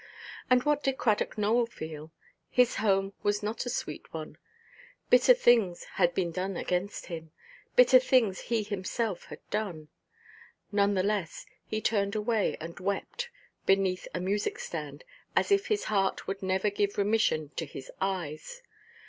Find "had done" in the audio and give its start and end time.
9.25-9.89